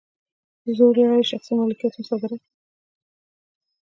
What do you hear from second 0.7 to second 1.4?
زور له لارې یې